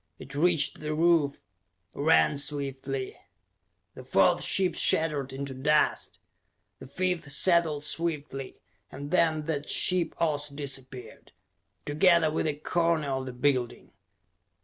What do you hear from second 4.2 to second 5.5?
ship shattered